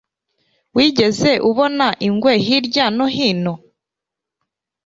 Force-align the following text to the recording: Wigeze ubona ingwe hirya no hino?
Wigeze 0.75 1.31
ubona 1.49 1.87
ingwe 2.07 2.33
hirya 2.45 2.85
no 2.97 3.05
hino? 3.15 3.53